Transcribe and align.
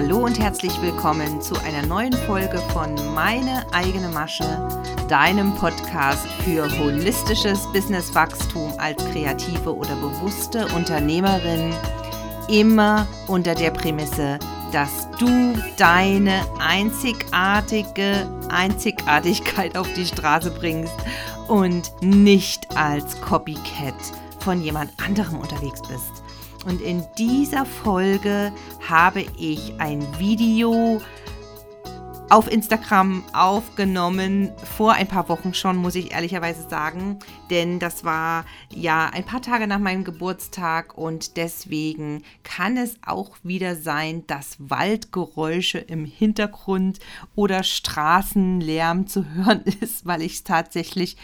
Hallo 0.00 0.18
und 0.26 0.38
herzlich 0.38 0.80
willkommen 0.80 1.42
zu 1.42 1.56
einer 1.56 1.84
neuen 1.84 2.12
Folge 2.12 2.58
von 2.72 2.94
Meine 3.16 3.66
eigene 3.72 4.06
Masche, 4.06 4.46
deinem 5.08 5.52
Podcast 5.56 6.24
für 6.44 6.70
holistisches 6.78 7.66
Businesswachstum 7.72 8.72
als 8.78 9.04
kreative 9.06 9.74
oder 9.74 9.96
bewusste 9.96 10.68
Unternehmerin. 10.76 11.74
Immer 12.48 13.08
unter 13.26 13.56
der 13.56 13.72
Prämisse, 13.72 14.38
dass 14.70 15.08
du 15.18 15.60
deine 15.78 16.46
einzigartige 16.60 18.30
Einzigartigkeit 18.50 19.76
auf 19.76 19.92
die 19.94 20.06
Straße 20.06 20.52
bringst 20.52 20.94
und 21.48 21.90
nicht 22.00 22.68
als 22.76 23.20
Copycat 23.20 23.94
von 24.38 24.62
jemand 24.62 24.92
anderem 25.04 25.40
unterwegs 25.40 25.82
bist. 25.82 26.17
Und 26.64 26.80
in 26.80 27.04
dieser 27.16 27.64
Folge 27.64 28.52
habe 28.88 29.24
ich 29.38 29.72
ein 29.78 30.02
Video 30.18 31.00
auf 32.30 32.50
Instagram 32.50 33.24
aufgenommen, 33.32 34.52
vor 34.76 34.92
ein 34.92 35.06
paar 35.06 35.28
Wochen 35.30 35.54
schon, 35.54 35.76
muss 35.76 35.94
ich 35.94 36.12
ehrlicherweise 36.12 36.68
sagen. 36.68 37.18
Denn 37.48 37.78
das 37.78 38.04
war 38.04 38.44
ja 38.70 39.06
ein 39.06 39.24
paar 39.24 39.40
Tage 39.40 39.66
nach 39.66 39.78
meinem 39.78 40.04
Geburtstag 40.04 40.96
und 40.98 41.38
deswegen 41.38 42.22
kann 42.42 42.76
es 42.76 42.98
auch 43.04 43.36
wieder 43.42 43.76
sein, 43.76 44.26
dass 44.26 44.56
Waldgeräusche 44.58 45.78
im 45.78 46.04
Hintergrund 46.04 47.00
oder 47.34 47.62
Straßenlärm 47.62 49.06
zu 49.06 49.24
hören 49.34 49.62
ist, 49.80 50.04
weil 50.04 50.20
ich 50.20 50.34
es 50.34 50.44
tatsächlich 50.44 51.16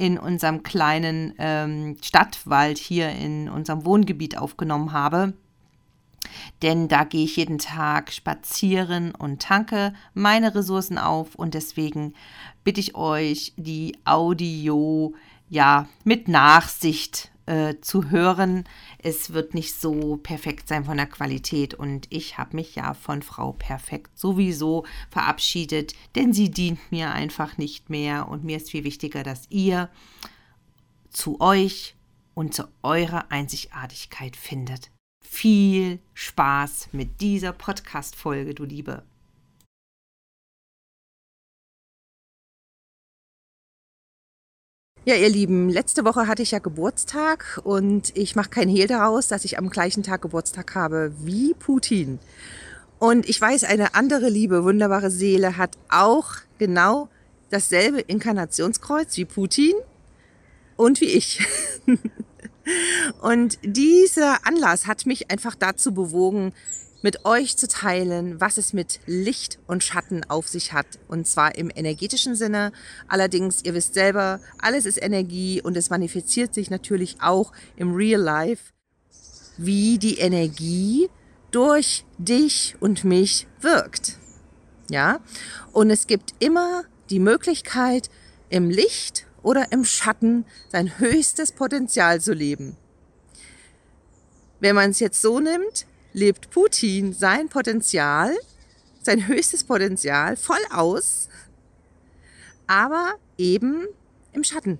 in 0.00 0.18
unserem 0.18 0.62
kleinen 0.62 1.34
ähm, 1.36 1.98
Stadtwald 2.00 2.78
hier 2.78 3.10
in 3.10 3.50
unserem 3.50 3.84
Wohngebiet 3.84 4.38
aufgenommen 4.38 4.92
habe. 4.92 5.34
Denn 6.62 6.88
da 6.88 7.04
gehe 7.04 7.24
ich 7.24 7.36
jeden 7.36 7.58
Tag 7.58 8.10
spazieren 8.10 9.14
und 9.14 9.42
tanke 9.42 9.92
meine 10.14 10.54
Ressourcen 10.54 10.96
auf 10.96 11.34
und 11.34 11.52
deswegen 11.52 12.14
bitte 12.64 12.80
ich 12.80 12.94
euch, 12.94 13.52
die 13.58 13.92
Audio 14.06 15.12
ja 15.50 15.86
mit 16.04 16.28
Nachsicht 16.28 17.30
äh, 17.50 17.80
zu 17.80 18.10
hören. 18.10 18.64
Es 18.98 19.32
wird 19.32 19.54
nicht 19.54 19.74
so 19.74 20.16
perfekt 20.18 20.68
sein 20.68 20.84
von 20.84 20.96
der 20.96 21.06
Qualität 21.06 21.74
und 21.74 22.06
ich 22.08 22.38
habe 22.38 22.54
mich 22.54 22.76
ja 22.76 22.94
von 22.94 23.22
Frau 23.22 23.52
Perfekt 23.52 24.16
sowieso 24.16 24.86
verabschiedet, 25.10 25.94
denn 26.14 26.32
sie 26.32 26.52
dient 26.52 26.78
mir 26.92 27.10
einfach 27.12 27.58
nicht 27.58 27.90
mehr 27.90 28.28
und 28.28 28.44
mir 28.44 28.58
ist 28.58 28.70
viel 28.70 28.84
wichtiger, 28.84 29.24
dass 29.24 29.50
ihr 29.50 29.90
zu 31.10 31.40
euch 31.40 31.96
und 32.34 32.54
zu 32.54 32.68
eurer 32.84 33.32
Einzigartigkeit 33.32 34.36
findet. 34.36 34.92
Viel 35.20 35.98
Spaß 36.14 36.90
mit 36.92 37.20
dieser 37.20 37.52
Podcast-Folge, 37.52 38.54
du 38.54 38.64
Liebe. 38.64 39.02
Ja, 45.10 45.16
ihr 45.16 45.28
Lieben, 45.28 45.68
letzte 45.68 46.04
Woche 46.04 46.28
hatte 46.28 46.42
ich 46.42 46.52
ja 46.52 46.60
Geburtstag 46.60 47.60
und 47.64 48.16
ich 48.16 48.36
mache 48.36 48.50
kein 48.50 48.68
Hehl 48.68 48.86
daraus, 48.86 49.26
dass 49.26 49.44
ich 49.44 49.58
am 49.58 49.68
gleichen 49.68 50.04
Tag 50.04 50.22
Geburtstag 50.22 50.76
habe 50.76 51.12
wie 51.18 51.52
Putin. 51.52 52.20
Und 53.00 53.28
ich 53.28 53.40
weiß, 53.40 53.64
eine 53.64 53.96
andere 53.96 54.28
liebe, 54.28 54.62
wunderbare 54.62 55.10
Seele 55.10 55.56
hat 55.56 55.72
auch 55.88 56.34
genau 56.58 57.08
dasselbe 57.50 57.98
Inkarnationskreuz 57.98 59.16
wie 59.16 59.24
Putin 59.24 59.74
und 60.76 61.00
wie 61.00 61.06
ich. 61.06 61.44
und 63.20 63.58
dieser 63.64 64.46
Anlass 64.46 64.86
hat 64.86 65.06
mich 65.06 65.28
einfach 65.28 65.56
dazu 65.56 65.92
bewogen, 65.92 66.52
mit 67.02 67.24
euch 67.24 67.56
zu 67.56 67.68
teilen, 67.68 68.40
was 68.40 68.58
es 68.58 68.72
mit 68.72 69.00
Licht 69.06 69.58
und 69.66 69.82
Schatten 69.82 70.24
auf 70.24 70.48
sich 70.48 70.72
hat. 70.72 70.86
Und 71.08 71.26
zwar 71.26 71.56
im 71.56 71.70
energetischen 71.74 72.34
Sinne. 72.34 72.72
Allerdings, 73.08 73.64
ihr 73.64 73.74
wisst 73.74 73.94
selber, 73.94 74.40
alles 74.58 74.86
ist 74.86 75.02
Energie 75.02 75.62
und 75.62 75.76
es 75.76 75.90
manifestiert 75.90 76.54
sich 76.54 76.70
natürlich 76.70 77.16
auch 77.20 77.52
im 77.76 77.94
Real 77.94 78.20
Life, 78.20 78.72
wie 79.56 79.98
die 79.98 80.18
Energie 80.18 81.08
durch 81.50 82.04
dich 82.18 82.76
und 82.80 83.04
mich 83.04 83.46
wirkt. 83.60 84.18
Ja? 84.90 85.20
Und 85.72 85.90
es 85.90 86.06
gibt 86.06 86.34
immer 86.38 86.84
die 87.10 87.20
Möglichkeit, 87.20 88.10
im 88.50 88.68
Licht 88.68 89.26
oder 89.42 89.72
im 89.72 89.84
Schatten 89.84 90.44
sein 90.68 90.98
höchstes 90.98 91.52
Potenzial 91.52 92.20
zu 92.20 92.32
leben. 92.32 92.76
Wenn 94.58 94.74
man 94.74 94.90
es 94.90 95.00
jetzt 95.00 95.22
so 95.22 95.40
nimmt, 95.40 95.86
lebt 96.12 96.50
Putin 96.50 97.12
sein 97.12 97.48
Potenzial, 97.48 98.34
sein 99.02 99.26
höchstes 99.26 99.64
Potenzial 99.64 100.36
voll 100.36 100.62
aus, 100.70 101.28
aber 102.66 103.14
eben 103.38 103.86
im 104.32 104.44
Schatten. 104.44 104.78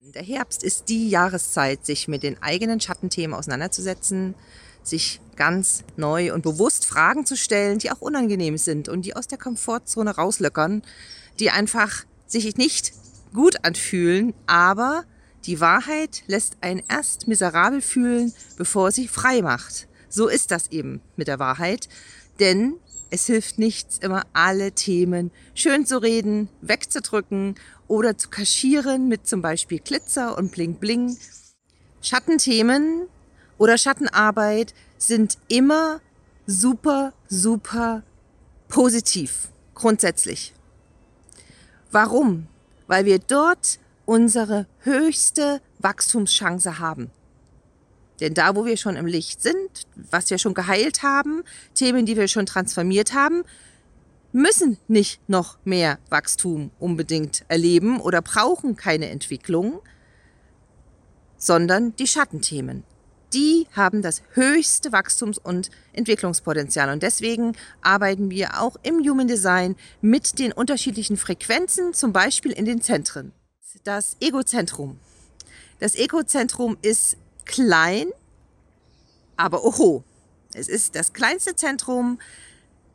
Der 0.00 0.22
Herbst 0.22 0.62
ist 0.62 0.88
die 0.88 1.08
Jahreszeit, 1.08 1.84
sich 1.84 2.08
mit 2.08 2.22
den 2.22 2.40
eigenen 2.42 2.80
Schattenthemen 2.80 3.36
auseinanderzusetzen, 3.36 4.34
sich 4.82 5.20
ganz 5.34 5.82
neu 5.96 6.32
und 6.32 6.42
bewusst 6.42 6.86
Fragen 6.86 7.26
zu 7.26 7.36
stellen, 7.36 7.78
die 7.78 7.90
auch 7.90 8.00
unangenehm 8.00 8.56
sind 8.56 8.88
und 8.88 9.02
die 9.02 9.16
aus 9.16 9.26
der 9.26 9.38
Komfortzone 9.38 10.14
rauslöckern, 10.14 10.82
die 11.40 11.50
einfach 11.50 12.04
sich 12.26 12.56
nicht 12.56 12.92
gut 13.34 13.64
anfühlen, 13.64 14.32
aber 14.46 15.04
die 15.44 15.60
Wahrheit 15.60 16.22
lässt 16.26 16.56
einen 16.60 16.82
erst 16.88 17.28
miserabel 17.28 17.80
fühlen, 17.80 18.32
bevor 18.56 18.92
sie 18.92 19.08
frei 19.08 19.42
macht. 19.42 19.88
So 20.16 20.28
ist 20.28 20.50
das 20.50 20.68
eben 20.68 21.02
mit 21.16 21.28
der 21.28 21.38
Wahrheit. 21.38 21.90
Denn 22.40 22.76
es 23.10 23.26
hilft 23.26 23.58
nichts, 23.58 23.98
immer 23.98 24.24
alle 24.32 24.72
Themen 24.72 25.30
schön 25.54 25.84
zu 25.84 25.98
reden, 26.00 26.48
wegzudrücken 26.62 27.56
oder 27.86 28.16
zu 28.16 28.30
kaschieren 28.30 29.08
mit 29.08 29.26
zum 29.26 29.42
Beispiel 29.42 29.78
Glitzer 29.78 30.38
und 30.38 30.52
Bling 30.52 30.76
Bling. 30.76 31.18
Schattenthemen 32.00 33.08
oder 33.58 33.76
Schattenarbeit 33.76 34.72
sind 34.96 35.36
immer 35.48 36.00
super, 36.46 37.12
super 37.28 38.02
positiv, 38.68 39.50
grundsätzlich. 39.74 40.54
Warum? 41.92 42.46
Weil 42.86 43.04
wir 43.04 43.18
dort 43.18 43.78
unsere 44.06 44.66
höchste 44.78 45.60
Wachstumschance 45.78 46.78
haben. 46.78 47.10
Denn 48.20 48.34
da, 48.34 48.56
wo 48.56 48.64
wir 48.64 48.76
schon 48.76 48.96
im 48.96 49.06
Licht 49.06 49.42
sind, 49.42 49.86
was 50.10 50.30
wir 50.30 50.38
schon 50.38 50.54
geheilt 50.54 51.02
haben, 51.02 51.42
Themen, 51.74 52.06
die 52.06 52.16
wir 52.16 52.28
schon 52.28 52.46
transformiert 52.46 53.12
haben, 53.12 53.42
müssen 54.32 54.78
nicht 54.88 55.28
noch 55.28 55.58
mehr 55.64 55.98
Wachstum 56.10 56.70
unbedingt 56.78 57.44
erleben 57.48 58.00
oder 58.00 58.22
brauchen 58.22 58.76
keine 58.76 59.08
Entwicklung, 59.08 59.80
sondern 61.38 61.94
die 61.96 62.06
Schattenthemen. 62.06 62.84
Die 63.32 63.66
haben 63.72 64.02
das 64.02 64.22
höchste 64.34 64.92
Wachstums- 64.92 65.38
und 65.38 65.70
Entwicklungspotenzial. 65.92 66.90
Und 66.90 67.02
deswegen 67.02 67.56
arbeiten 67.82 68.30
wir 68.30 68.60
auch 68.60 68.76
im 68.82 68.98
Human 69.00 69.26
Design 69.26 69.74
mit 70.00 70.38
den 70.38 70.52
unterschiedlichen 70.52 71.16
Frequenzen, 71.16 71.92
zum 71.92 72.12
Beispiel 72.12 72.52
in 72.52 72.64
den 72.64 72.80
Zentren. 72.80 73.32
Das 73.84 74.16
Egozentrum. 74.20 74.98
Das 75.80 75.96
Egozentrum 75.96 76.78
ist 76.82 77.16
klein, 77.46 78.08
aber 79.36 79.64
oho. 79.64 80.04
Es 80.52 80.68
ist 80.68 80.94
das 80.94 81.12
kleinste 81.12 81.56
Zentrum 81.56 82.18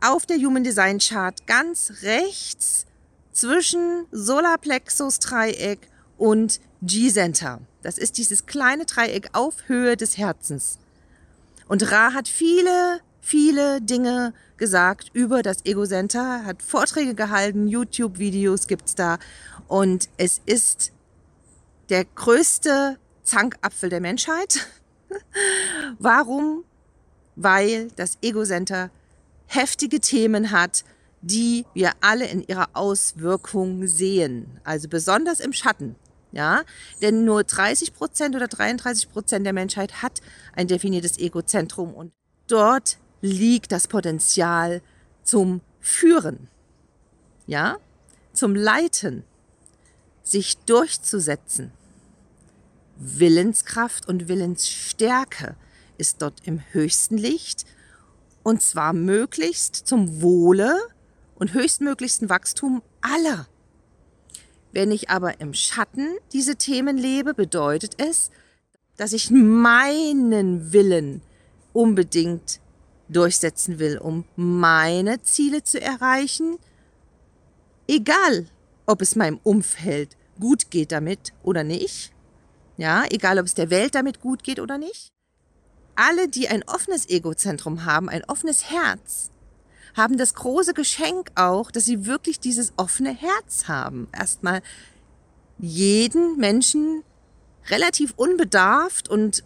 auf 0.01 0.25
der 0.25 0.37
Human 0.37 0.63
Design 0.63 0.99
Chart 0.99 1.45
ganz 1.47 1.93
rechts 2.01 2.85
zwischen 3.31 4.05
Solarplexus 4.11 5.19
Dreieck 5.19 5.89
und 6.17 6.59
G-Center. 6.81 7.61
Das 7.81 7.97
ist 7.97 8.17
dieses 8.17 8.45
kleine 8.45 8.85
Dreieck 8.85 9.29
auf 9.33 9.67
Höhe 9.67 9.95
des 9.97 10.17
Herzens. 10.17 10.79
Und 11.67 11.91
Ra 11.91 12.13
hat 12.13 12.27
viele, 12.27 12.99
viele 13.21 13.81
Dinge 13.81 14.33
gesagt 14.57 15.09
über 15.13 15.41
das 15.41 15.65
Ego-Center, 15.65 16.45
hat 16.45 16.61
Vorträge 16.61 17.15
gehalten, 17.15 17.67
YouTube-Videos 17.67 18.67
gibt's 18.67 18.95
da. 18.95 19.19
Und 19.67 20.09
es 20.17 20.41
ist 20.45 20.91
der 21.89 22.05
größte 22.05 22.97
Zankapfel 23.23 23.89
der 23.89 24.01
Menschheit. 24.01 24.67
Warum? 25.99 26.63
Weil 27.35 27.89
das 27.95 28.17
Ego-Center 28.21 28.89
heftige 29.45 29.99
Themen 29.99 30.51
hat, 30.51 30.83
die 31.21 31.65
wir 31.73 31.91
alle 32.01 32.25
in 32.27 32.41
ihrer 32.41 32.69
Auswirkung 32.73 33.87
sehen. 33.87 34.59
Also 34.63 34.87
besonders 34.87 35.39
im 35.39 35.53
Schatten. 35.53 35.95
Ja, 36.33 36.63
denn 37.01 37.25
nur 37.25 37.43
30 37.43 37.93
Prozent 37.93 38.35
oder 38.37 38.47
33 38.47 39.11
Prozent 39.11 39.45
der 39.45 39.51
Menschheit 39.51 40.01
hat 40.01 40.21
ein 40.55 40.67
definiertes 40.67 41.17
Egozentrum 41.17 41.93
und 41.93 42.13
dort 42.47 42.97
liegt 43.19 43.73
das 43.73 43.87
Potenzial 43.87 44.81
zum 45.23 45.59
Führen. 45.81 46.47
Ja, 47.47 47.77
zum 48.31 48.55
Leiten, 48.55 49.25
sich 50.23 50.57
durchzusetzen. 50.59 51.73
Willenskraft 53.03 54.07
und 54.07 54.27
Willensstärke 54.27 55.55
ist 55.97 56.21
dort 56.21 56.45
im 56.45 56.61
höchsten 56.71 57.17
Licht. 57.17 57.65
Und 58.43 58.61
zwar 58.61 58.93
möglichst 58.93 59.75
zum 59.75 60.21
Wohle 60.21 60.77
und 61.35 61.53
höchstmöglichsten 61.53 62.29
Wachstum 62.29 62.83
aller. 63.01 63.47
Wenn 64.71 64.91
ich 64.91 65.09
aber 65.09 65.41
im 65.41 65.53
Schatten 65.53 66.09
diese 66.31 66.55
Themen 66.55 66.97
lebe, 66.97 67.33
bedeutet 67.33 67.95
es, 67.97 68.29
dass 68.97 69.13
ich 69.13 69.31
meinen 69.31 70.71
Willen 70.71 71.21
unbedingt 71.73 72.59
durchsetzen 73.09 73.79
will, 73.79 73.97
um 73.97 74.25
meine 74.35 75.23
Ziele 75.23 75.63
zu 75.63 75.81
erreichen, 75.81 76.57
egal 77.87 78.45
ob 78.85 79.01
es 79.01 79.15
meinem 79.15 79.39
Umfeld 79.43 80.15
gut 80.39 80.69
geht 80.69 80.91
damit 80.91 81.33
oder 81.43 81.63
nicht, 81.63 82.13
ja, 82.81 83.05
egal 83.11 83.37
ob 83.37 83.45
es 83.45 83.53
der 83.53 83.69
Welt 83.69 83.93
damit 83.93 84.21
gut 84.21 84.43
geht 84.43 84.59
oder 84.59 84.79
nicht. 84.79 85.11
Alle, 85.95 86.27
die 86.27 86.47
ein 86.47 86.63
offenes 86.65 87.07
Egozentrum 87.07 87.85
haben, 87.85 88.09
ein 88.09 88.23
offenes 88.27 88.71
Herz, 88.71 89.29
haben 89.93 90.17
das 90.17 90.33
große 90.33 90.73
Geschenk 90.73 91.31
auch, 91.35 91.69
dass 91.69 91.85
sie 91.85 92.07
wirklich 92.07 92.39
dieses 92.39 92.73
offene 92.77 93.13
Herz 93.13 93.67
haben. 93.67 94.07
Erstmal 94.11 94.63
jeden 95.59 96.37
Menschen 96.37 97.03
relativ 97.69 98.13
unbedarft 98.15 99.09
und 99.09 99.43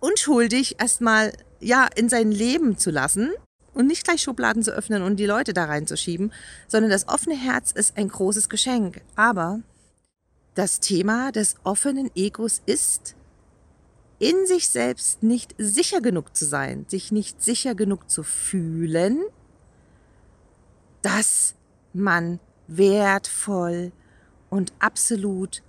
unschuldig 0.00 0.80
erstmal 0.80 1.34
ja 1.60 1.86
in 1.94 2.08
sein 2.08 2.32
Leben 2.32 2.78
zu 2.78 2.90
lassen 2.90 3.32
und 3.74 3.86
nicht 3.86 4.04
gleich 4.04 4.22
Schubladen 4.22 4.62
zu 4.62 4.70
öffnen 4.70 5.02
und 5.02 5.16
die 5.16 5.26
Leute 5.26 5.52
da 5.52 5.66
reinzuschieben, 5.66 6.32
sondern 6.68 6.90
das 6.90 7.06
offene 7.06 7.36
Herz 7.36 7.70
ist 7.70 7.98
ein 7.98 8.08
großes 8.08 8.48
Geschenk. 8.48 9.02
Aber 9.14 9.60
das 10.58 10.80
Thema 10.80 11.30
des 11.30 11.54
offenen 11.62 12.10
Egos 12.16 12.62
ist, 12.66 13.14
in 14.18 14.44
sich 14.44 14.68
selbst 14.68 15.22
nicht 15.22 15.54
sicher 15.56 16.00
genug 16.00 16.36
zu 16.36 16.44
sein, 16.46 16.84
sich 16.88 17.12
nicht 17.12 17.40
sicher 17.40 17.76
genug 17.76 18.10
zu 18.10 18.24
fühlen, 18.24 19.20
dass 21.00 21.54
man 21.92 22.40
wertvoll 22.66 23.92
und 24.50 24.72
absolut 24.80 25.62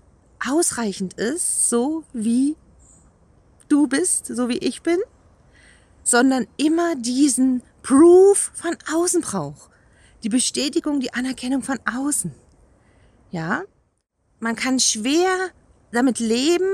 ausreichend 0.43 1.13
ist, 1.13 1.69
so 1.69 2.03
wie 2.11 2.55
du 3.67 3.85
bist, 3.85 4.25
so 4.25 4.49
wie 4.49 4.57
ich 4.57 4.81
bin, 4.81 4.97
sondern 6.01 6.47
immer 6.57 6.95
diesen 6.95 7.61
Proof 7.83 8.51
von 8.55 8.75
außen 8.91 9.21
braucht. 9.21 9.69
Die 10.23 10.29
Bestätigung, 10.29 10.99
die 10.99 11.13
Anerkennung 11.13 11.61
von 11.61 11.79
außen. 11.85 12.33
Ja? 13.29 13.65
Man 14.39 14.55
kann 14.55 14.79
schwer 14.79 15.49
damit 15.91 16.19
leben, 16.19 16.69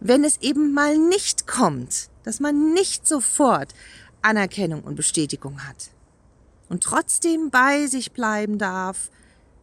wenn 0.00 0.24
es 0.24 0.40
eben 0.40 0.72
mal 0.72 0.96
nicht 0.98 1.46
kommt, 1.46 2.08
dass 2.24 2.40
man 2.40 2.72
nicht 2.72 3.06
sofort 3.06 3.74
Anerkennung 4.20 4.82
und 4.82 4.94
Bestätigung 4.94 5.66
hat. 5.66 5.90
Und 6.68 6.84
trotzdem 6.84 7.50
bei 7.50 7.86
sich 7.86 8.12
bleiben 8.12 8.58
darf, 8.58 9.10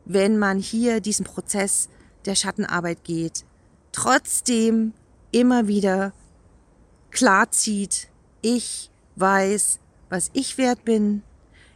wenn 0.06 0.38
man 0.38 0.60
hier 0.60 1.02
diesen 1.02 1.26
Prozess 1.26 1.90
der 2.26 2.36
Schattenarbeit 2.36 3.04
geht, 3.04 3.46
trotzdem 3.92 4.94
immer 5.32 5.68
wieder 5.68 6.14
klar 7.12 7.52
zieht, 7.52 8.10
ich 8.42 8.90
weiß, 9.16 9.80
was 10.10 10.30
ich 10.34 10.58
wert 10.58 10.86
bin. 10.86 11.24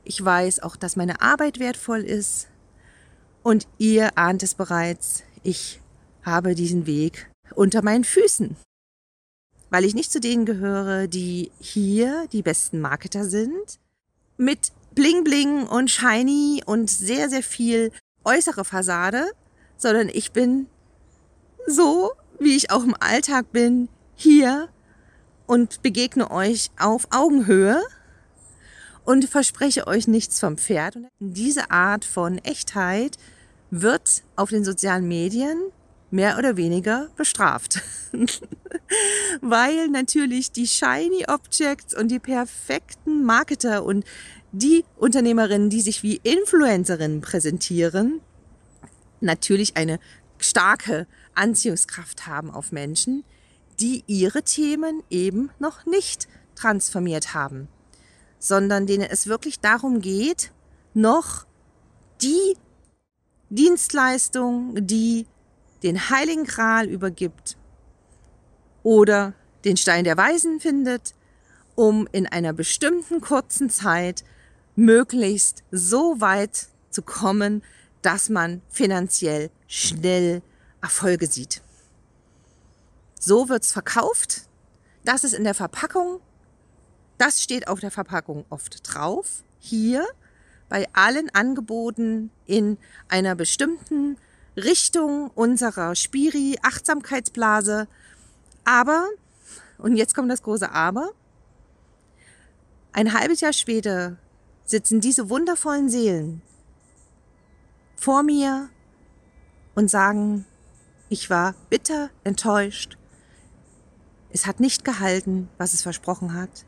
Ich 0.03 0.23
weiß 0.23 0.61
auch, 0.61 0.75
dass 0.75 0.95
meine 0.95 1.21
Arbeit 1.21 1.59
wertvoll 1.59 2.01
ist. 2.01 2.47
Und 3.41 3.67
ihr 3.77 4.17
ahnt 4.17 4.43
es 4.43 4.55
bereits, 4.55 5.23
ich 5.43 5.79
habe 6.23 6.55
diesen 6.55 6.85
Weg 6.85 7.29
unter 7.53 7.83
meinen 7.83 8.03
Füßen. 8.03 8.55
Weil 9.69 9.85
ich 9.85 9.95
nicht 9.95 10.11
zu 10.11 10.19
denen 10.19 10.45
gehöre, 10.45 11.07
die 11.07 11.51
hier 11.59 12.27
die 12.31 12.41
besten 12.41 12.79
Marketer 12.79 13.25
sind, 13.25 13.79
mit 14.37 14.71
Bling 14.95 15.23
Bling 15.23 15.67
und 15.67 15.89
Shiny 15.89 16.63
und 16.65 16.89
sehr, 16.89 17.29
sehr 17.29 17.43
viel 17.43 17.91
äußere 18.23 18.65
Fassade, 18.65 19.31
sondern 19.77 20.09
ich 20.09 20.31
bin 20.31 20.67
so, 21.65 22.11
wie 22.39 22.55
ich 22.55 22.71
auch 22.71 22.83
im 22.83 22.95
Alltag 22.99 23.51
bin, 23.51 23.89
hier 24.15 24.69
und 25.47 25.81
begegne 25.81 26.29
euch 26.31 26.69
auf 26.79 27.07
Augenhöhe 27.11 27.81
und 29.05 29.25
verspreche 29.25 29.87
euch 29.87 30.07
nichts 30.07 30.39
vom 30.39 30.57
Pferd. 30.57 30.95
Und 30.95 31.09
diese 31.19 31.71
Art 31.71 32.05
von 32.05 32.37
Echtheit 32.37 33.17
wird 33.81 34.21
auf 34.35 34.51
den 34.51 34.63
sozialen 34.63 35.07
Medien 35.07 35.57
mehr 36.11 36.37
oder 36.37 36.57
weniger 36.57 37.09
bestraft. 37.15 37.81
Weil 39.41 39.87
natürlich 39.87 40.51
die 40.51 40.67
Shiny 40.67 41.25
Objects 41.27 41.95
und 41.95 42.09
die 42.09 42.19
perfekten 42.19 43.23
Marketer 43.23 43.83
und 43.83 44.05
die 44.51 44.85
Unternehmerinnen, 44.95 45.71
die 45.71 45.81
sich 45.81 46.03
wie 46.03 46.21
Influencerinnen 46.21 47.21
präsentieren, 47.21 48.21
natürlich 49.21 49.75
eine 49.75 49.99
starke 50.37 51.07
Anziehungskraft 51.33 52.27
haben 52.27 52.51
auf 52.51 52.71
Menschen, 52.71 53.23
die 53.79 54.03
ihre 54.05 54.43
Themen 54.43 55.01
eben 55.09 55.49
noch 55.57 55.87
nicht 55.87 56.27
transformiert 56.53 57.33
haben, 57.33 57.67
sondern 58.37 58.85
denen 58.85 59.07
es 59.09 59.25
wirklich 59.25 59.61
darum 59.61 59.99
geht, 59.99 60.51
noch 60.93 61.47
die 62.21 62.55
Dienstleistung, 63.55 64.75
die 64.87 65.27
den 65.83 66.09
Heiligen 66.09 66.45
Gral 66.45 66.87
übergibt 66.87 67.57
oder 68.81 69.33
den 69.63 69.77
Stein 69.77 70.03
der 70.03 70.17
Weisen 70.17 70.59
findet, 70.59 71.13
um 71.75 72.07
in 72.11 72.27
einer 72.27 72.53
bestimmten 72.53 73.21
kurzen 73.21 73.69
Zeit 73.69 74.23
möglichst 74.75 75.63
so 75.71 76.19
weit 76.19 76.67
zu 76.89 77.01
kommen, 77.01 77.63
dass 78.01 78.29
man 78.29 78.61
finanziell 78.69 79.49
schnell 79.67 80.41
Erfolge 80.81 81.27
sieht. 81.27 81.61
So 83.19 83.49
wird's 83.49 83.71
verkauft. 83.71 84.41
Das 85.05 85.23
ist 85.23 85.33
in 85.33 85.43
der 85.43 85.53
Verpackung. 85.53 86.19
Das 87.17 87.41
steht 87.41 87.67
auf 87.67 87.79
der 87.79 87.91
Verpackung 87.91 88.45
oft 88.49 88.81
drauf. 88.83 89.43
Hier 89.59 90.05
bei 90.69 90.87
allen 90.93 91.29
Angeboten 91.33 92.31
in 92.45 92.77
einer 93.07 93.35
bestimmten 93.35 94.17
Richtung 94.55 95.29
unserer 95.31 95.95
Spiri-Achtsamkeitsblase. 95.95 97.87
Aber, 98.63 99.07
und 99.77 99.95
jetzt 99.95 100.15
kommt 100.15 100.31
das 100.31 100.43
große 100.43 100.71
Aber, 100.71 101.11
ein 102.91 103.13
halbes 103.13 103.41
Jahr 103.41 103.53
später 103.53 104.17
sitzen 104.65 105.01
diese 105.01 105.29
wundervollen 105.29 105.89
Seelen 105.89 106.41
vor 107.95 108.21
mir 108.23 108.69
und 109.75 109.89
sagen, 109.89 110.45
ich 111.09 111.29
war 111.29 111.55
bitter 111.69 112.09
enttäuscht. 112.23 112.97
Es 114.31 114.45
hat 114.45 114.59
nicht 114.59 114.83
gehalten, 114.83 115.49
was 115.57 115.73
es 115.73 115.81
versprochen 115.81 116.33
hat. 116.33 116.65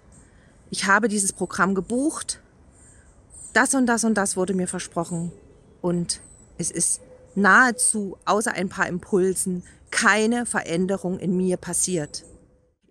Ich 0.69 0.85
habe 0.85 1.07
dieses 1.07 1.33
Programm 1.33 1.75
gebucht. 1.75 2.41
Das 3.55 3.74
und 3.74 3.85
das 3.85 4.03
und 4.03 4.15
das 4.15 4.35
wurde 4.35 4.53
mir 4.53 4.67
versprochen. 4.67 5.31
Und 5.81 6.19
es 6.57 6.71
ist 6.71 7.00
nahezu, 7.35 8.17
außer 8.25 8.51
ein 8.51 8.67
paar 8.67 8.85
Impulsen, 8.85 9.63
keine 9.91 10.45
Veränderung 10.45 11.19
in 11.19 11.38
mir 11.38 11.55
passiert. 11.55 12.25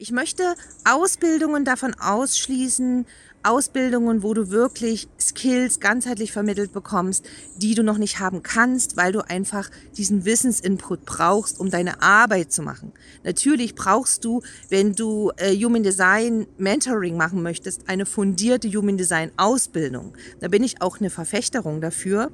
Ich 0.05 0.13
möchte 0.13 0.55
Ausbildungen 0.85 1.65
davon 1.65 1.95
ausschließen, 1.95 3.07
Ausbildungen, 3.43 4.23
wo 4.23 4.35
du 4.35 4.51
wirklich 4.51 5.09
Skills 5.19 5.81
ganzheitlich 5.81 6.31
vermittelt 6.31 6.75
bekommst, 6.75 7.25
die 7.57 7.75
du 7.75 7.83
noch 7.83 7.97
nicht 7.97 8.21
haben 8.21 8.43
kannst, 8.43 8.99
weil 8.99 9.13
du 9.13 9.27
einfach 9.27 9.71
diesen 9.97 10.27
Wissensinput 10.27 11.07
brauchst, 11.07 11.59
um 11.59 11.71
deine 11.71 12.03
Arbeit 12.03 12.53
zu 12.53 12.61
machen. 12.61 12.93
Natürlich 13.23 13.75
brauchst 13.75 14.27
du, 14.27 14.43
wenn 14.69 14.93
du 14.93 15.33
äh, 15.39 15.57
Human 15.57 15.83
Design 15.83 16.49
Mentoring 16.59 17.17
machen 17.17 17.43
möchtest, 17.43 17.89
eine 17.89 18.05
fundierte 18.05 18.69
Human 18.69 18.99
Design 18.99 19.33
Ausbildung. 19.39 20.13
Da 20.41 20.49
bin 20.49 20.63
ich 20.63 20.83
auch 20.83 21.01
eine 21.01 21.09
Verfechterung 21.09 21.81
dafür 21.81 22.31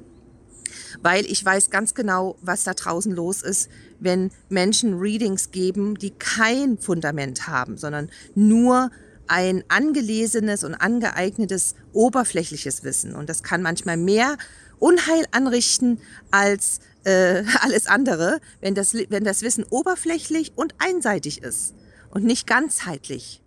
weil 1.01 1.25
ich 1.25 1.43
weiß 1.43 1.69
ganz 1.69 1.93
genau, 1.93 2.37
was 2.41 2.63
da 2.63 2.73
draußen 2.73 3.13
los 3.13 3.41
ist, 3.41 3.69
wenn 3.99 4.31
Menschen 4.49 4.99
Readings 4.99 5.51
geben, 5.51 5.95
die 5.95 6.11
kein 6.11 6.77
Fundament 6.77 7.47
haben, 7.47 7.77
sondern 7.77 8.09
nur 8.35 8.91
ein 9.27 9.63
angelesenes 9.69 10.63
und 10.63 10.75
angeeignetes 10.75 11.75
oberflächliches 11.93 12.83
Wissen. 12.83 13.15
Und 13.15 13.29
das 13.29 13.43
kann 13.43 13.61
manchmal 13.61 13.95
mehr 13.97 14.37
Unheil 14.79 15.25
anrichten 15.31 16.01
als 16.31 16.79
äh, 17.05 17.43
alles 17.61 17.87
andere, 17.87 18.39
wenn 18.59 18.75
das, 18.75 18.93
wenn 18.93 19.23
das 19.23 19.41
Wissen 19.41 19.63
oberflächlich 19.69 20.53
und 20.55 20.75
einseitig 20.79 21.43
ist 21.43 21.73
und 22.09 22.25
nicht 22.25 22.47
ganzheitlich. 22.47 23.41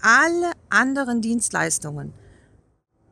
Alle 0.00 0.52
anderen 0.68 1.20
Dienstleistungen 1.20 2.12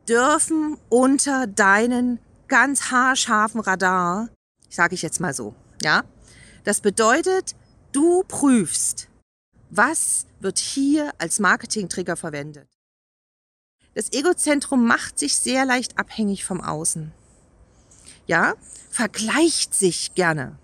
dürfen 0.07 0.77
unter 0.89 1.47
deinen 1.47 2.19
ganz 2.47 2.91
haarscharfen 2.91 3.59
Radar, 3.61 4.29
sage 4.69 4.95
ich 4.95 5.01
jetzt 5.01 5.19
mal 5.19 5.33
so, 5.33 5.55
ja. 5.81 6.03
Das 6.63 6.81
bedeutet, 6.81 7.55
du 7.91 8.23
prüfst, 8.27 9.07
was 9.69 10.25
wird 10.39 10.57
hier 10.57 11.13
als 11.17 11.39
Marketing-Trigger 11.39 12.15
verwendet. 12.15 12.67
Das 13.93 14.11
Egozentrum 14.11 14.85
macht 14.85 15.19
sich 15.19 15.37
sehr 15.37 15.65
leicht 15.65 15.97
abhängig 15.97 16.43
vom 16.43 16.61
Außen. 16.61 17.13
Ja, 18.27 18.55
vergleicht 18.89 19.73
sich 19.73 20.15
gerne. 20.15 20.57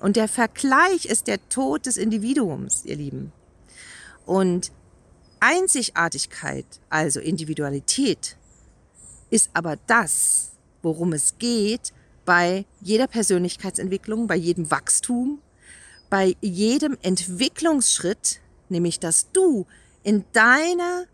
Und 0.00 0.16
der 0.16 0.28
Vergleich 0.28 1.06
ist 1.06 1.26
der 1.26 1.48
Tod 1.48 1.86
des 1.86 1.96
Individuums, 1.96 2.84
ihr 2.84 2.96
Lieben. 2.96 3.32
Und 4.24 4.72
Einzigartigkeit, 5.40 6.66
also 6.90 7.20
Individualität, 7.20 8.36
ist 9.30 9.50
aber 9.54 9.76
das, 9.86 10.52
worum 10.86 11.12
es 11.12 11.36
geht 11.38 11.92
bei 12.24 12.64
jeder 12.80 13.08
Persönlichkeitsentwicklung, 13.08 14.28
bei 14.28 14.36
jedem 14.36 14.70
Wachstum, 14.70 15.40
bei 16.08 16.36
jedem 16.40 16.96
Entwicklungsschritt, 17.02 18.40
nämlich 18.68 19.00
dass 19.00 19.32
du 19.32 19.66
in 20.04 20.24
deiner 20.32 21.06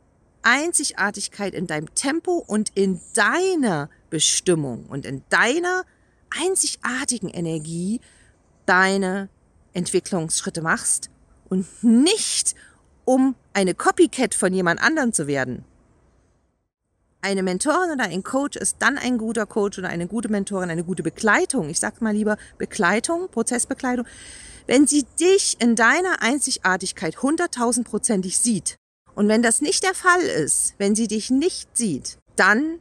Einzigartigkeit, 0.42 1.54
in 1.54 1.66
deinem 1.66 1.94
Tempo 1.94 2.44
und 2.46 2.70
in 2.74 3.00
deiner 3.14 3.88
Bestimmung 4.10 4.84
und 4.90 5.06
in 5.06 5.22
deiner 5.30 5.84
einzigartigen 6.38 7.30
Energie 7.30 8.00
deine 8.66 9.30
Entwicklungsschritte 9.72 10.60
machst 10.60 11.08
und 11.48 11.66
nicht 11.82 12.54
um 13.06 13.36
eine 13.54 13.74
Copycat 13.74 14.34
von 14.34 14.52
jemand 14.52 14.82
anderem 14.82 15.14
zu 15.14 15.26
werden. 15.26 15.64
Eine 17.24 17.44
Mentorin 17.44 17.92
oder 17.92 18.04
ein 18.04 18.24
Coach 18.24 18.56
ist 18.56 18.78
dann 18.80 18.98
ein 18.98 19.16
guter 19.16 19.46
Coach 19.46 19.78
oder 19.78 19.88
eine 19.88 20.08
gute 20.08 20.28
Mentorin, 20.28 20.70
eine 20.70 20.82
gute 20.82 21.04
Begleitung. 21.04 21.70
Ich 21.70 21.78
sage 21.78 21.98
mal 22.00 22.12
lieber 22.12 22.36
Begleitung, 22.58 23.28
Prozessbegleitung. 23.28 24.06
Wenn 24.66 24.88
sie 24.88 25.06
dich 25.20 25.56
in 25.60 25.76
deiner 25.76 26.20
Einzigartigkeit 26.20 27.22
hunderttausendprozentig 27.22 28.38
sieht 28.38 28.74
und 29.14 29.28
wenn 29.28 29.40
das 29.40 29.60
nicht 29.60 29.84
der 29.84 29.94
Fall 29.94 30.20
ist, 30.20 30.74
wenn 30.78 30.96
sie 30.96 31.06
dich 31.06 31.30
nicht 31.30 31.76
sieht, 31.76 32.18
dann 32.34 32.80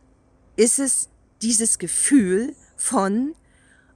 ist 0.56 0.80
es 0.80 1.10
dieses 1.44 1.78
Gefühl 1.78 2.56
von, 2.78 3.36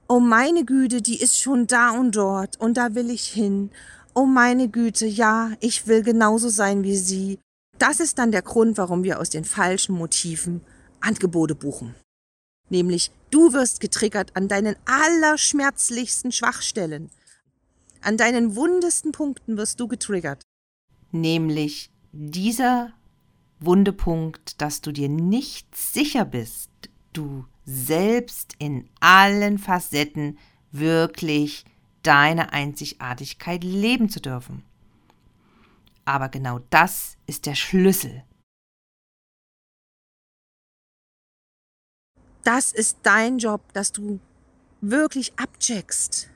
oh 0.06 0.20
meine 0.20 0.64
Güte, 0.64 1.02
die 1.02 1.20
ist 1.20 1.40
schon 1.40 1.66
da 1.66 1.90
und 1.90 2.14
dort 2.14 2.60
und 2.60 2.76
da 2.76 2.94
will 2.94 3.10
ich 3.10 3.26
hin. 3.26 3.70
Oh 4.14 4.26
meine 4.26 4.68
Güte, 4.68 5.06
ja, 5.06 5.50
ich 5.58 5.88
will 5.88 6.04
genauso 6.04 6.48
sein 6.50 6.84
wie 6.84 6.96
sie. 6.96 7.40
Das 7.78 8.00
ist 8.00 8.18
dann 8.18 8.32
der 8.32 8.42
Grund, 8.42 8.78
warum 8.78 9.04
wir 9.04 9.20
aus 9.20 9.30
den 9.30 9.44
falschen 9.44 9.94
Motiven 9.94 10.62
Angebote 11.00 11.54
buchen. 11.54 11.94
Nämlich, 12.68 13.10
du 13.30 13.52
wirst 13.52 13.80
getriggert 13.80 14.34
an 14.34 14.48
deinen 14.48 14.76
allerschmerzlichsten 14.86 16.32
Schwachstellen. 16.32 17.10
An 18.00 18.16
deinen 18.16 18.56
wundesten 18.56 19.12
Punkten 19.12 19.56
wirst 19.56 19.78
du 19.78 19.88
getriggert. 19.88 20.42
Nämlich 21.12 21.90
dieser 22.12 22.92
Wundepunkt, 23.60 24.60
dass 24.60 24.80
du 24.80 24.92
dir 24.92 25.08
nicht 25.08 25.74
sicher 25.76 26.24
bist, 26.24 26.70
du 27.12 27.44
selbst 27.64 28.54
in 28.58 28.88
allen 29.00 29.58
Facetten 29.58 30.38
wirklich 30.72 31.64
deine 32.02 32.52
Einzigartigkeit 32.52 33.64
leben 33.64 34.08
zu 34.08 34.20
dürfen. 34.20 34.62
Aber 36.04 36.28
genau 36.28 36.60
das 36.70 37.15
ist 37.26 37.46
der 37.46 37.54
Schlüssel. 37.54 38.24
Das 42.44 42.72
ist 42.72 42.98
dein 43.02 43.38
Job, 43.38 43.60
dass 43.72 43.90
du 43.90 44.20
wirklich 44.80 45.36
abcheckst 45.38 46.30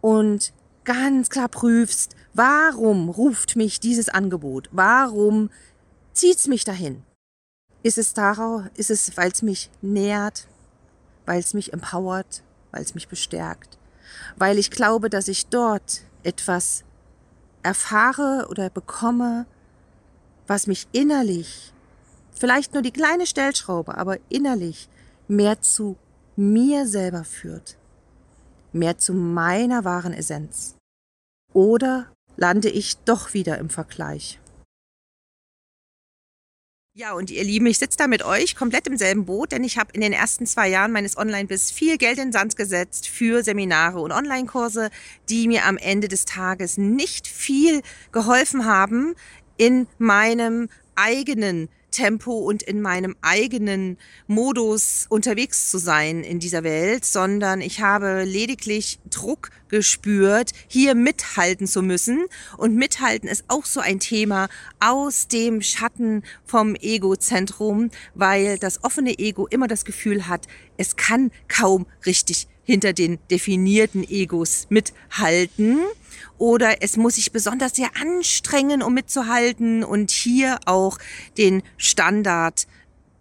und 0.00 0.52
ganz 0.84 1.30
klar 1.30 1.48
prüfst, 1.48 2.14
warum 2.34 3.08
ruft 3.08 3.56
mich 3.56 3.80
dieses 3.80 4.08
Angebot? 4.08 4.68
Warum 4.72 5.50
zieht 6.12 6.36
es 6.36 6.48
mich 6.48 6.64
dahin? 6.64 7.02
Ist 7.82 7.96
es 7.96 8.12
darauf, 8.12 8.64
ist 8.74 8.90
es, 8.90 9.16
weil 9.16 9.30
es 9.30 9.40
mich 9.40 9.70
nährt, 9.80 10.48
weil 11.24 11.40
es 11.40 11.54
mich 11.54 11.72
empowert, 11.72 12.42
weil 12.72 12.82
es 12.82 12.94
mich 12.94 13.08
bestärkt, 13.08 13.78
weil 14.36 14.58
ich 14.58 14.70
glaube, 14.70 15.08
dass 15.08 15.28
ich 15.28 15.46
dort 15.46 16.02
etwas 16.22 16.84
erfahre 17.62 18.48
oder 18.50 18.68
bekomme, 18.68 19.46
was 20.50 20.66
mich 20.66 20.88
innerlich, 20.90 21.72
vielleicht 22.32 22.72
nur 22.74 22.82
die 22.82 22.90
kleine 22.90 23.24
Stellschraube, 23.24 23.96
aber 23.96 24.18
innerlich 24.30 24.88
mehr 25.28 25.62
zu 25.62 25.96
mir 26.34 26.88
selber 26.88 27.22
führt, 27.22 27.76
mehr 28.72 28.98
zu 28.98 29.14
meiner 29.14 29.84
wahren 29.84 30.12
Essenz. 30.12 30.74
Oder 31.52 32.12
lande 32.36 32.68
ich 32.68 32.96
doch 33.04 33.32
wieder 33.32 33.58
im 33.58 33.70
Vergleich? 33.70 34.40
Ja, 36.96 37.12
und 37.12 37.30
ihr 37.30 37.44
Lieben, 37.44 37.66
ich 37.66 37.78
sitze 37.78 37.98
da 37.98 38.08
mit 38.08 38.24
euch 38.24 38.56
komplett 38.56 38.88
im 38.88 38.96
selben 38.96 39.24
Boot, 39.24 39.52
denn 39.52 39.62
ich 39.62 39.78
habe 39.78 39.92
in 39.92 40.00
den 40.00 40.12
ersten 40.12 40.44
zwei 40.44 40.68
Jahren 40.68 40.90
meines 40.90 41.16
Online-Biss 41.16 41.70
viel 41.70 41.96
Geld 41.96 42.18
in 42.18 42.24
den 42.24 42.32
Sand 42.32 42.56
gesetzt 42.56 43.06
für 43.08 43.44
Seminare 43.44 44.00
und 44.00 44.10
Online-Kurse, 44.10 44.90
die 45.28 45.46
mir 45.46 45.66
am 45.66 45.76
Ende 45.76 46.08
des 46.08 46.24
Tages 46.24 46.78
nicht 46.78 47.28
viel 47.28 47.82
geholfen 48.10 48.64
haben 48.64 49.14
in 49.60 49.86
meinem 49.98 50.70
eigenen 50.94 51.68
Tempo 51.90 52.38
und 52.38 52.62
in 52.62 52.80
meinem 52.80 53.14
eigenen 53.20 53.98
Modus 54.26 55.04
unterwegs 55.10 55.70
zu 55.70 55.76
sein 55.76 56.24
in 56.24 56.38
dieser 56.38 56.64
Welt, 56.64 57.04
sondern 57.04 57.60
ich 57.60 57.82
habe 57.82 58.24
lediglich 58.24 59.00
Druck 59.10 59.50
gespürt, 59.68 60.52
hier 60.66 60.94
mithalten 60.94 61.66
zu 61.66 61.82
müssen. 61.82 62.24
Und 62.56 62.74
mithalten 62.74 63.28
ist 63.28 63.44
auch 63.48 63.66
so 63.66 63.80
ein 63.80 64.00
Thema 64.00 64.48
aus 64.78 65.28
dem 65.28 65.60
Schatten 65.60 66.22
vom 66.46 66.74
Egozentrum, 66.74 67.90
weil 68.14 68.56
das 68.56 68.82
offene 68.82 69.18
Ego 69.18 69.46
immer 69.46 69.68
das 69.68 69.84
Gefühl 69.84 70.26
hat, 70.26 70.46
es 70.78 70.96
kann 70.96 71.32
kaum 71.48 71.84
richtig 72.06 72.48
hinter 72.64 72.94
den 72.94 73.18
definierten 73.30 74.08
Egos 74.08 74.68
mithalten 74.70 75.80
oder 76.40 76.82
es 76.82 76.96
muss 76.96 77.16
sich 77.16 77.32
besonders 77.32 77.76
sehr 77.76 77.90
anstrengen, 78.00 78.82
um 78.82 78.94
mitzuhalten 78.94 79.84
und 79.84 80.10
hier 80.10 80.58
auch 80.64 80.98
den 81.36 81.62
Standard, 81.76 82.66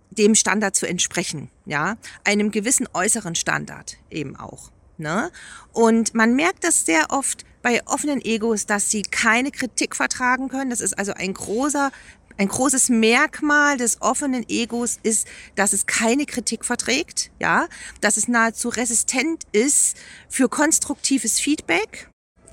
dem 0.10 0.36
Standard 0.36 0.74
zu 0.74 0.88
entsprechen, 0.88 1.50
ja, 1.66 1.98
einem 2.24 2.50
gewissen 2.50 2.88
äußeren 2.94 3.36
Standard 3.36 3.98
eben 4.10 4.38
auch. 4.38 4.72
Ne? 4.98 5.32
Und 5.74 6.14
man 6.16 6.34
merkt 6.36 6.64
das 6.64 6.86
sehr 6.86 7.08
oft 7.10 7.44
bei 7.62 7.86
offenen 7.86 8.22
Egos, 8.24 8.66
dass 8.66 8.90
sie 8.90 9.02
keine 9.02 9.52
Kritik 9.52 9.98
vertragen 9.98 10.48
können. 10.48 10.70
Das 10.70 10.80
ist 10.80 10.98
also 10.98 11.14
ein 11.14 11.34
großer 11.34 11.92
ein 12.38 12.48
großes 12.48 12.88
Merkmal 12.88 13.76
des 13.76 14.02
offenen 14.02 14.48
Egos 14.48 14.98
ist, 15.04 15.28
dass 15.56 15.74
es 15.74 15.88
keine 15.88 16.26
Kritik 16.26 16.64
verträgt, 16.64 17.32
ja, 17.42 17.68
dass 18.00 18.16
es 18.16 18.30
nahezu 18.30 18.70
resistent 18.70 19.44
ist 19.52 19.98
für 20.30 20.48
konstruktives 20.48 21.38
Feedback 21.42 22.10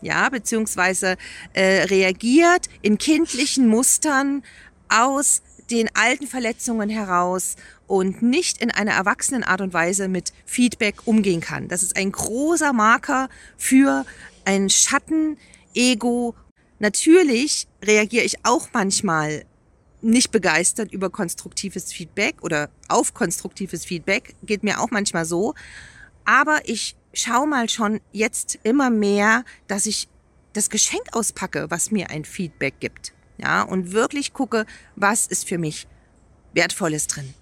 ja, 0.06 0.28
beziehungsweise 0.28 1.16
äh, 1.52 1.82
reagiert 1.84 2.68
in 2.80 2.96
kindlichen 2.96 3.68
Mustern 3.68 4.42
aus 4.88 5.42
den 5.70 5.90
alten 5.94 6.26
Verletzungen 6.26 6.88
heraus 6.88 7.56
und 7.86 8.22
nicht 8.22 8.62
in 8.62 8.70
einer 8.70 8.92
erwachsenen 8.92 9.42
Art 9.42 9.60
und 9.60 9.74
Weise 9.74 10.08
mit 10.08 10.32
Feedback 10.44 11.06
umgehen 11.06 11.40
kann. 11.40 11.68
Das 11.68 11.82
ist 11.82 11.96
ein 11.96 12.12
großer 12.12 12.72
Marker 12.72 13.28
für 13.56 14.06
ein 14.44 14.70
Schatten-Ego. 14.70 16.34
Natürlich 16.78 17.66
reagiere 17.82 18.24
ich 18.24 18.44
auch 18.44 18.68
manchmal 18.72 19.44
nicht 20.02 20.30
begeistert 20.30 20.92
über 20.92 21.10
konstruktives 21.10 21.92
Feedback 21.92 22.42
oder 22.42 22.70
auf 22.86 23.12
konstruktives 23.12 23.84
Feedback. 23.84 24.36
Geht 24.44 24.62
mir 24.62 24.80
auch 24.80 24.90
manchmal 24.90 25.24
so. 25.24 25.54
Aber 26.24 26.60
ich 26.64 26.96
schau 27.18 27.46
mal 27.46 27.68
schon 27.68 28.00
jetzt 28.12 28.58
immer 28.62 28.90
mehr, 28.90 29.44
dass 29.66 29.86
ich 29.86 30.08
das 30.52 30.70
Geschenk 30.70 31.02
auspacke, 31.12 31.70
was 31.70 31.90
mir 31.90 32.10
ein 32.10 32.24
Feedback 32.24 32.80
gibt. 32.80 33.12
Ja, 33.38 33.62
und 33.62 33.92
wirklich 33.92 34.32
gucke, 34.32 34.64
was 34.94 35.26
ist 35.26 35.46
für 35.46 35.58
mich 35.58 35.86
Wertvolles 36.54 37.06
drin. 37.06 37.34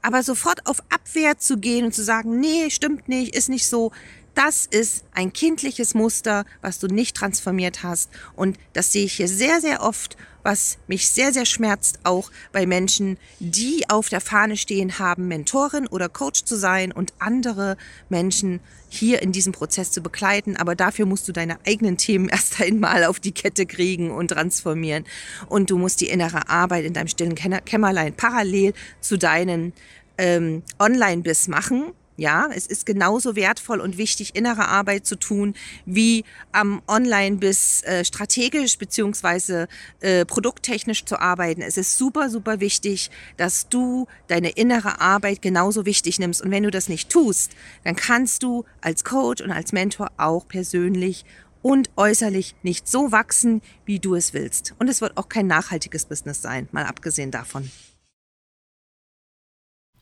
Aber 0.00 0.22
sofort 0.22 0.66
auf 0.66 0.80
Abwehr 0.88 1.38
zu 1.38 1.58
gehen 1.58 1.86
und 1.86 1.94
zu 1.94 2.02
sagen, 2.02 2.40
nee, 2.40 2.70
stimmt 2.70 3.08
nicht, 3.08 3.34
ist 3.34 3.48
nicht 3.48 3.66
so, 3.66 3.92
das 4.34 4.66
ist 4.66 5.04
ein 5.12 5.32
kindliches 5.32 5.94
Muster, 5.94 6.44
was 6.60 6.78
du 6.78 6.86
nicht 6.86 7.16
transformiert 7.16 7.82
hast. 7.82 8.10
Und 8.34 8.58
das 8.74 8.92
sehe 8.92 9.06
ich 9.06 9.14
hier 9.14 9.28
sehr, 9.28 9.60
sehr 9.60 9.82
oft, 9.82 10.16
was 10.46 10.78
mich 10.86 11.10
sehr, 11.10 11.32
sehr 11.32 11.44
schmerzt, 11.44 11.98
auch 12.04 12.30
bei 12.52 12.66
Menschen, 12.66 13.18
die 13.40 13.84
auf 13.90 14.08
der 14.08 14.20
Fahne 14.20 14.56
stehen 14.56 15.00
haben, 15.00 15.26
Mentorin 15.26 15.88
oder 15.88 16.08
Coach 16.08 16.44
zu 16.44 16.56
sein 16.56 16.92
und 16.92 17.12
andere 17.18 17.76
Menschen 18.08 18.60
hier 18.88 19.22
in 19.22 19.32
diesem 19.32 19.52
Prozess 19.52 19.90
zu 19.90 20.00
begleiten. 20.02 20.56
Aber 20.56 20.76
dafür 20.76 21.04
musst 21.04 21.26
du 21.26 21.32
deine 21.32 21.58
eigenen 21.66 21.96
Themen 21.96 22.28
erst 22.32 22.60
einmal 22.60 23.04
auf 23.04 23.18
die 23.18 23.32
Kette 23.32 23.66
kriegen 23.66 24.12
und 24.12 24.28
transformieren. 24.28 25.04
Und 25.48 25.70
du 25.70 25.78
musst 25.78 26.00
die 26.00 26.08
innere 26.08 26.48
Arbeit 26.48 26.84
in 26.84 26.92
deinem 26.92 27.08
stillen 27.08 27.34
Kämmerlein 27.34 28.14
parallel 28.14 28.72
zu 29.00 29.18
deinem 29.18 29.72
ähm, 30.16 30.62
Online-Biss 30.78 31.48
machen 31.48 31.92
Ja, 32.16 32.48
es 32.54 32.66
ist 32.66 32.86
genauso 32.86 33.36
wertvoll 33.36 33.80
und 33.80 33.98
wichtig, 33.98 34.34
innere 34.34 34.68
Arbeit 34.68 35.06
zu 35.06 35.16
tun, 35.16 35.54
wie 35.84 36.24
am 36.50 36.80
Online 36.88 37.36
bis 37.36 37.82
äh, 37.82 38.06
strategisch 38.06 38.78
beziehungsweise 38.78 39.68
äh, 40.00 40.24
produkttechnisch 40.24 41.04
zu 41.04 41.20
arbeiten. 41.20 41.60
Es 41.60 41.76
ist 41.76 41.98
super, 41.98 42.30
super 42.30 42.60
wichtig, 42.60 43.10
dass 43.36 43.68
du 43.68 44.06
deine 44.28 44.50
innere 44.50 45.00
Arbeit 45.00 45.42
genauso 45.42 45.84
wichtig 45.84 46.18
nimmst. 46.18 46.40
Und 46.40 46.50
wenn 46.50 46.62
du 46.62 46.70
das 46.70 46.88
nicht 46.88 47.10
tust, 47.10 47.52
dann 47.84 47.96
kannst 47.96 48.42
du 48.42 48.64
als 48.80 49.04
Coach 49.04 49.42
und 49.42 49.50
als 49.50 49.72
Mentor 49.72 50.10
auch 50.16 50.48
persönlich 50.48 51.26
und 51.60 51.90
äußerlich 51.96 52.54
nicht 52.62 52.88
so 52.88 53.12
wachsen, 53.12 53.60
wie 53.84 53.98
du 53.98 54.14
es 54.14 54.32
willst. 54.32 54.74
Und 54.78 54.88
es 54.88 55.00
wird 55.02 55.18
auch 55.18 55.28
kein 55.28 55.48
nachhaltiges 55.48 56.06
Business 56.06 56.40
sein, 56.40 56.68
mal 56.72 56.84
abgesehen 56.84 57.30
davon. 57.30 57.70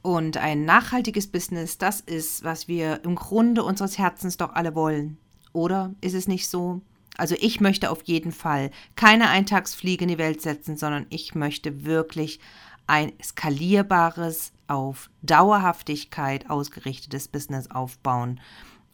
Und 0.05 0.37
ein 0.37 0.67
nachhaltiges 0.67 1.29
Business, 1.29 1.79
das 1.79 2.03
ist, 2.03 2.45
was 2.45 2.69
wir 2.69 3.03
im 3.05 3.15
Grunde 3.15 3.65
unseres 3.65 3.97
Herzens 3.97 4.37
doch 4.37 4.53
alle 4.53 4.75
wollen. 4.75 5.17
Oder 5.55 5.95
ist 6.03 6.13
es 6.13 6.29
nicht 6.29 6.47
so? 6.47 6.83
Also 7.17 7.37
ich 7.41 7.63
möchte 7.63 7.91
auf 7.91 8.03
jeden 8.03 8.31
Fall 8.31 8.71
keine 8.97 9.31
Eintagsfliege 9.31 10.05
in 10.05 10.11
die 10.11 10.19
Welt 10.19 10.43
setzen, 10.43 10.77
sondern 10.77 11.07
ich 11.09 11.35
möchte 11.35 11.87
wirklich 11.87 12.39
ein 12.87 13.15
skalierbares, 13.23 14.53
auf 14.69 15.09
Dauerhaftigkeit 15.23 16.51
ausgerichtetes 16.51 17.29
Business 17.29 17.71
aufbauen. 17.71 18.41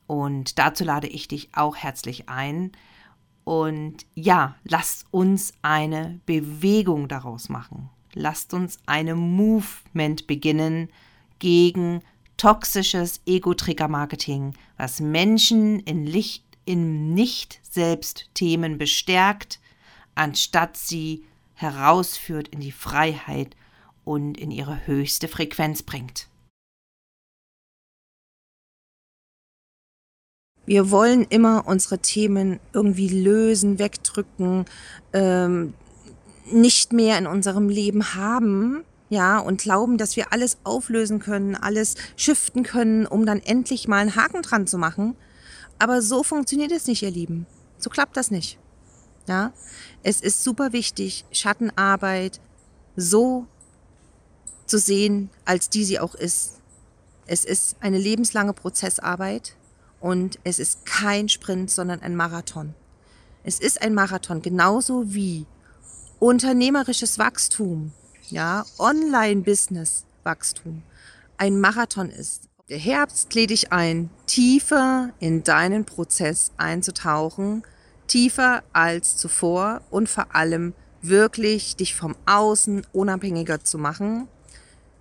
Und 0.07 0.61
dazu 0.61 0.85
lade 0.85 1.09
ich 1.09 1.27
dich 1.27 1.49
auch 1.55 1.75
herzlich 1.75 2.29
ein. 2.29 2.71
Und 3.43 4.07
ja, 4.15 4.55
lasst 4.63 5.07
uns 5.11 5.55
eine 5.63 6.21
Bewegung 6.25 7.09
daraus 7.09 7.49
machen 7.49 7.91
lasst 8.15 8.55
uns 8.55 8.79
eine 8.87 9.15
Movement 9.15 10.27
beginnen 10.27 10.89
gegen 11.39 12.03
toxisches 12.37 13.21
Ego-Trigger-Marketing, 13.27 14.55
was 14.77 15.01
Menschen 15.01 15.81
in, 15.81 16.07
Licht, 16.07 16.45
in 16.65 17.13
Nicht-Selbst-Themen 17.15 18.79
bestärkt, 18.79 19.61
anstatt 20.15 20.77
sie 20.77 21.25
herausführt 21.55 22.49
in 22.49 22.61
die 22.61 22.73
Freiheit 22.73 23.57
und 24.05 24.39
in 24.39 24.51
ihre 24.51 24.87
höchste 24.87 25.29
Frequenz 25.29 25.83
bringt. 25.83 26.29
Wir 30.67 30.91
wollen 30.91 31.27
immer 31.29 31.67
unsere 31.67 31.99
Themen 31.99 32.61
irgendwie 32.73 33.09
lösen, 33.09 33.79
wegdrücken, 33.79 34.67
ähm, 35.13 35.75
nicht 36.53 36.93
mehr 36.93 37.19
in 37.19 37.27
unserem 37.27 37.69
Leben 37.69 38.15
haben, 38.15 38.85
ja, 39.11 39.39
und 39.41 39.61
glauben, 39.61 39.99
dass 39.99 40.17
wir 40.17 40.33
alles 40.33 40.59
auflösen 40.63 41.19
können, 41.19 41.57
alles 41.57 41.97
shiften 42.17 42.63
können, 42.63 43.07
um 43.07 43.27
dann 43.27 43.41
endlich 43.41 43.89
mal 43.89 43.99
einen 43.99 44.15
Haken 44.15 44.43
dran 44.43 44.69
zu 44.69 44.79
machen. 44.79 45.17
Aber 45.81 46.01
so 46.01 46.23
funktioniert 46.23 46.71
es 46.71 46.87
nicht, 46.87 47.03
ihr 47.03 47.11
Lieben. 47.11 47.47
So 47.79 47.91
klappt 47.91 48.17
das 48.17 48.31
nicht. 48.31 48.59
Ja, 49.27 49.53
es 50.03 50.21
ist 50.21 50.43
super 50.43 50.73
wichtig, 50.73 51.25
Schattenarbeit 51.33 52.41
so 52.97 53.47
zu 54.67 54.79
sehen, 54.79 55.31
als 55.45 55.69
die 55.69 55.85
sie 55.85 55.99
auch 55.99 56.15
ist. 56.15 56.61
Es 57.27 57.45
ist 57.45 57.77
eine 57.81 57.99
lebenslange 57.99 58.53
Prozessarbeit 58.53 59.57
und 60.01 60.39
es 60.45 60.59
ist 60.59 60.87
kein 60.87 61.29
Sprint, 61.29 61.71
sondern 61.71 62.01
ein 62.01 62.17
Marathon. 62.17 62.75
Es 63.43 63.59
ist 63.59 63.83
ein 63.83 63.95
Marathon, 63.95 64.43
genauso 64.43 65.13
wie 65.15 65.47
unternehmerisches 66.21 67.19
Wachstum, 67.19 67.93
ja, 68.29 68.65
Online-Business-Wachstum 68.79 70.85
ein 71.39 71.59
Marathon 71.59 72.11
ist. 72.11 72.43
Der 72.69 72.79
Herbst 72.79 73.35
lädt 73.35 73.51
dich 73.51 73.73
ein, 73.73 74.11
tiefer 74.27 75.11
in 75.19 75.43
deinen 75.43 75.85
Prozess 75.87 76.53
einzutauchen, 76.59 77.65
tiefer 78.07 78.63
als 78.73 79.17
zuvor 79.17 79.81
und 79.91 80.09
vor 80.09 80.37
allem 80.37 80.75
wirklich 81.01 81.75
dich 81.77 81.97
vom 81.97 82.15
Außen 82.27 82.87
unabhängiger 82.93 83.65
zu 83.65 83.79
machen, 83.79 84.29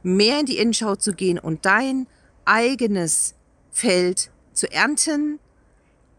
mehr 0.02 0.40
in 0.40 0.46
die 0.46 0.58
Innenschau 0.58 0.96
zu 0.96 1.12
gehen 1.14 1.38
und 1.38 1.66
dein 1.66 2.08
eigenes 2.46 3.36
Feld 3.70 4.32
zu 4.54 4.72
ernten, 4.72 5.40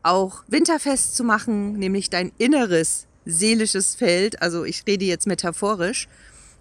auch 0.02 0.44
winterfest 0.46 1.16
zu 1.16 1.24
machen, 1.24 1.78
nämlich 1.78 2.10
dein 2.10 2.32
inneres 2.36 3.06
seelisches 3.24 3.94
Feld, 3.94 4.42
also 4.42 4.64
ich 4.64 4.85
rede 4.87 5.04
jetzt 5.04 5.26
metaphorisch. 5.26 6.09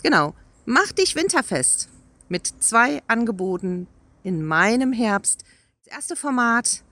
Genau, 0.04 0.34
mach 0.66 0.92
dich 0.92 1.16
winterfest 1.16 1.90
mit 2.28 2.48
zwei 2.60 3.02
Angeboten 3.08 3.88
in 4.24 4.44
meinem 4.44 4.94
Herbst. 4.94 5.44
Das 5.84 5.94
erste 5.94 6.16
Format 6.16 6.84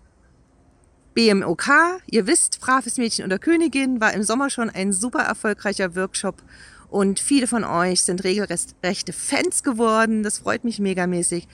BMOK, 1.14 1.68
ihr 2.08 2.28
wisst, 2.28 2.60
braves 2.60 2.98
Mädchen 2.98 3.26
oder 3.26 3.40
Königin, 3.40 4.00
war 4.00 4.14
im 4.14 4.24
Sommer 4.24 4.50
schon 4.50 4.70
ein 4.70 4.94
super 4.94 5.22
erfolgreicher 5.22 5.96
Workshop 5.96 6.44
und 6.90 7.20
viele 7.20 7.48
von 7.48 7.64
euch 7.64 8.02
sind 8.02 8.24
regelrechte 8.24 9.14
Fans 9.14 9.64
geworden. 9.64 10.24
Das 10.24 10.40
freut 10.40 10.64
mich 10.64 10.80
megamäßig. 10.80 11.48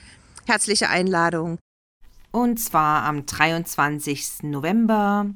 Herzliche 0.46 0.88
Einladung. 0.88 1.58
Und 2.30 2.58
zwar 2.58 3.04
am 3.04 3.26
23. 3.26 4.42
November 4.42 5.26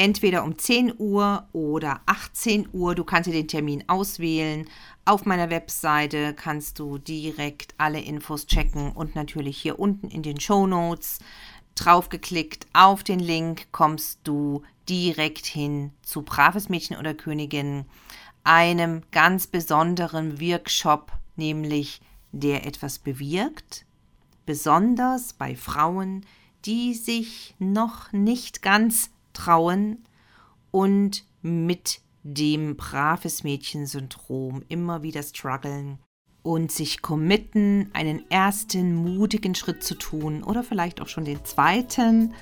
entweder 0.00 0.44
um 0.44 0.56
10 0.56 0.94
Uhr 0.96 1.46
oder 1.52 2.00
18 2.06 2.70
Uhr. 2.72 2.94
Du 2.94 3.04
kannst 3.04 3.28
dir 3.28 3.34
den 3.34 3.48
Termin 3.48 3.84
auswählen. 3.86 4.66
Auf 5.04 5.26
meiner 5.26 5.50
Webseite 5.50 6.32
kannst 6.32 6.78
du 6.78 6.96
direkt 6.96 7.74
alle 7.76 8.00
Infos 8.00 8.46
checken 8.46 8.92
und 8.92 9.14
natürlich 9.14 9.58
hier 9.58 9.78
unten 9.78 10.08
in 10.08 10.22
den 10.22 10.40
Show 10.40 10.66
Notes 10.66 11.18
draufgeklickt 11.74 12.66
auf 12.72 13.04
den 13.04 13.20
Link 13.20 13.68
kommst 13.72 14.20
du 14.24 14.62
direkt 14.88 15.44
hin 15.44 15.92
zu 16.02 16.22
Braves 16.22 16.70
Mädchen 16.70 16.96
oder 16.96 17.12
Königin, 17.12 17.84
einem 18.42 19.02
ganz 19.12 19.46
besonderen 19.46 20.40
Workshop, 20.40 21.12
nämlich 21.36 22.00
der 22.32 22.66
etwas 22.66 22.98
bewirkt, 22.98 23.84
besonders 24.46 25.34
bei 25.34 25.54
Frauen, 25.56 26.24
die 26.64 26.94
sich 26.94 27.54
noch 27.58 28.12
nicht 28.12 28.62
ganz 28.62 29.10
trauen 29.40 30.04
und 30.70 31.24
mit 31.42 32.00
dem 32.22 32.76
braves 32.76 33.42
Mädchen-Syndrom 33.42 34.62
immer 34.68 35.02
wieder 35.02 35.22
strugglen 35.22 35.98
und 36.42 36.70
sich 36.70 37.00
committen, 37.00 37.90
einen 37.92 38.30
ersten 38.30 38.94
mutigen 38.94 39.54
Schritt 39.54 39.82
zu 39.82 39.94
tun 39.94 40.42
oder 40.42 40.62
vielleicht 40.62 41.00
auch 41.00 41.08
schon 41.08 41.24
den 41.24 41.44
zweiten 41.44 42.34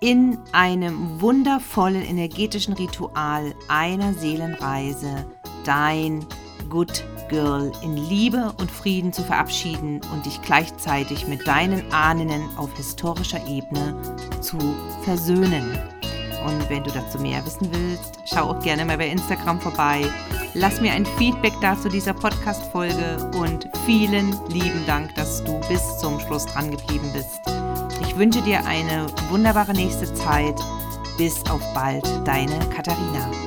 in 0.00 0.38
einem 0.52 1.20
wundervollen 1.22 2.02
energetischen 2.02 2.74
Ritual 2.74 3.54
einer 3.68 4.12
Seelenreise 4.12 5.24
dein 5.64 6.26
Good 6.68 7.02
Girl 7.30 7.72
in 7.82 7.96
Liebe 7.96 8.52
und 8.58 8.70
Frieden 8.70 9.12
zu 9.12 9.22
verabschieden 9.22 10.00
und 10.12 10.26
dich 10.26 10.40
gleichzeitig 10.42 11.26
mit 11.26 11.46
deinen 11.46 11.90
Ahnen 11.92 12.42
auf 12.58 12.76
historischer 12.76 13.44
Ebene 13.48 13.96
zu 14.40 14.58
versöhnen. 15.02 15.95
Und 16.46 16.70
wenn 16.70 16.84
du 16.84 16.90
dazu 16.90 17.18
mehr 17.18 17.44
wissen 17.44 17.68
willst, 17.72 18.20
schau 18.24 18.50
auch 18.50 18.60
gerne 18.60 18.84
mal 18.84 18.96
bei 18.96 19.08
Instagram 19.08 19.60
vorbei. 19.60 20.04
Lass 20.54 20.80
mir 20.80 20.92
ein 20.92 21.04
Feedback 21.18 21.52
dazu 21.60 21.88
dieser 21.88 22.14
Podcast-Folge 22.14 23.30
und 23.36 23.68
vielen 23.84 24.34
lieben 24.48 24.86
Dank, 24.86 25.14
dass 25.16 25.42
du 25.44 25.60
bis 25.68 25.98
zum 25.98 26.20
Schluss 26.20 26.46
dran 26.46 26.70
geblieben 26.70 27.10
bist. 27.12 27.40
Ich 28.00 28.16
wünsche 28.16 28.40
dir 28.42 28.64
eine 28.64 29.06
wunderbare 29.28 29.72
nächste 29.72 30.12
Zeit. 30.14 30.58
Bis 31.18 31.44
auf 31.50 31.62
bald, 31.74 32.04
deine 32.24 32.58
Katharina. 32.74 33.45